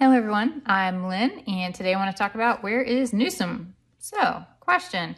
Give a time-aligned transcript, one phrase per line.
[0.00, 3.74] Hello everyone, I'm Lynn and today I want to talk about where is Newsom?
[3.98, 5.16] So, question.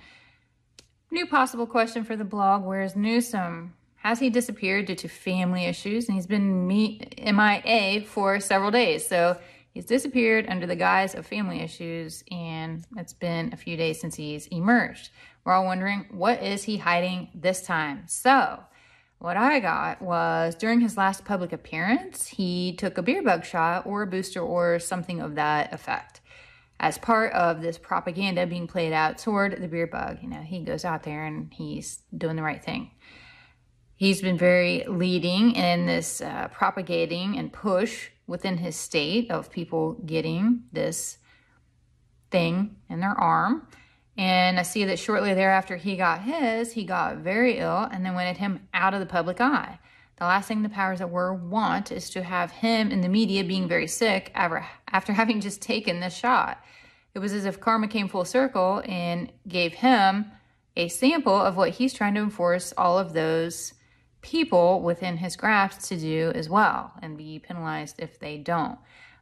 [1.10, 3.74] New possible question for the blog, where is Newsom?
[3.96, 6.08] Has he disappeared due to family issues?
[6.08, 9.06] And he's been MIA for several days.
[9.06, 9.36] So
[9.74, 14.14] he's disappeared under the guise of family issues and it's been a few days since
[14.14, 15.10] he's emerged.
[15.44, 18.04] We're all wondering, what is he hiding this time?
[18.06, 18.60] So
[19.20, 23.84] what I got was during his last public appearance, he took a beer bug shot
[23.86, 26.22] or a booster or something of that effect
[26.80, 30.18] as part of this propaganda being played out toward the beer bug.
[30.22, 32.92] You know, he goes out there and he's doing the right thing.
[33.94, 40.00] He's been very leading in this uh, propagating and push within his state of people
[40.06, 41.18] getting this
[42.30, 43.68] thing in their arm.
[44.20, 48.12] And I see that shortly thereafter he got his, he got very ill and then
[48.12, 49.78] wanted him out of the public eye.
[50.18, 53.42] The last thing the powers that were want is to have him in the media
[53.44, 54.62] being very sick after
[55.14, 56.62] having just taken this shot.
[57.14, 60.30] It was as if karma came full circle and gave him
[60.76, 63.72] a sample of what he's trying to enforce all of those
[64.20, 68.78] people within his grasp to do as well and be penalized if they don't.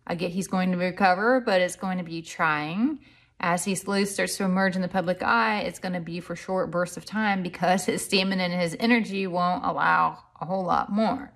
[0.09, 2.99] I get he's going to recover, but it's going to be trying
[3.41, 6.35] as he slowly starts to emerge in the public eye, it's going to be for
[6.35, 10.91] short bursts of time because his stamina and his energy won't allow a whole lot
[10.91, 11.33] more.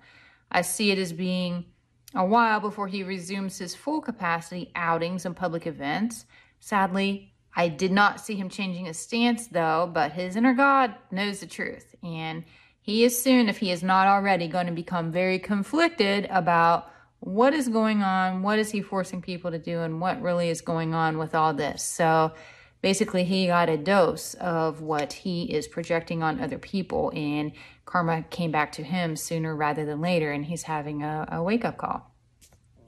[0.51, 1.65] I see it as being
[2.13, 6.25] a while before he resumes his full capacity outings and public events.
[6.59, 11.39] Sadly, I did not see him changing his stance though, but his inner God knows
[11.39, 11.95] the truth.
[12.03, 12.43] And
[12.81, 16.91] he is soon, if he is not already, going to become very conflicted about
[17.23, 18.43] what is going on?
[18.43, 19.79] What is he forcing people to do?
[19.79, 21.81] And what really is going on with all this?
[21.81, 22.33] So
[22.81, 27.53] basically, he got a dose of what he is projecting on other people, and
[27.85, 31.63] karma came back to him sooner rather than later, and he's having a, a wake
[31.63, 32.11] up call.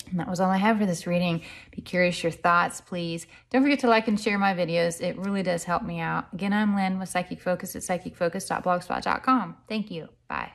[0.10, 1.42] And that was all I have for this reading.
[1.72, 3.26] Be curious your thoughts, please.
[3.50, 5.02] Don't forget to like and share my videos.
[5.02, 6.26] It really does help me out.
[6.34, 9.58] Again, I'm Lynn with Psychic Focus at psychicfocus.blogspot.com.
[9.68, 10.10] Thank you.
[10.28, 10.52] Bye.